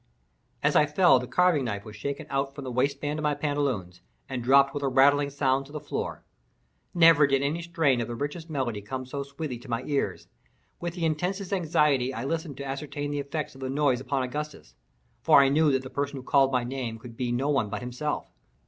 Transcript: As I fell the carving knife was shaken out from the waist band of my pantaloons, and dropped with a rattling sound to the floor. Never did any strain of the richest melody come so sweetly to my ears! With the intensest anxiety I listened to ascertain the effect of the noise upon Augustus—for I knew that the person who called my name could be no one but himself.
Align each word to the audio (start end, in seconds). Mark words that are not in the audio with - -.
As 0.63 0.75
I 0.75 0.87
fell 0.87 1.19
the 1.19 1.27
carving 1.27 1.65
knife 1.65 1.85
was 1.85 1.95
shaken 1.95 2.25
out 2.31 2.55
from 2.55 2.63
the 2.63 2.71
waist 2.71 2.99
band 2.99 3.19
of 3.19 3.23
my 3.23 3.35
pantaloons, 3.35 4.01
and 4.27 4.43
dropped 4.43 4.73
with 4.73 4.81
a 4.81 4.87
rattling 4.87 5.29
sound 5.29 5.67
to 5.67 5.71
the 5.71 5.79
floor. 5.79 6.23
Never 6.95 7.27
did 7.27 7.43
any 7.43 7.61
strain 7.61 8.01
of 8.01 8.07
the 8.07 8.15
richest 8.15 8.49
melody 8.49 8.81
come 8.81 9.05
so 9.05 9.21
sweetly 9.21 9.59
to 9.59 9.69
my 9.69 9.83
ears! 9.83 10.27
With 10.79 10.95
the 10.95 11.05
intensest 11.05 11.53
anxiety 11.53 12.15
I 12.15 12.25
listened 12.25 12.57
to 12.57 12.65
ascertain 12.65 13.11
the 13.11 13.19
effect 13.19 13.53
of 13.53 13.61
the 13.61 13.69
noise 13.69 14.01
upon 14.01 14.23
Augustus—for 14.23 15.39
I 15.39 15.49
knew 15.49 15.71
that 15.71 15.83
the 15.83 15.89
person 15.91 16.17
who 16.17 16.23
called 16.23 16.51
my 16.51 16.63
name 16.63 16.97
could 16.97 17.15
be 17.15 17.31
no 17.31 17.49
one 17.49 17.69
but 17.69 17.81
himself. 17.83 18.27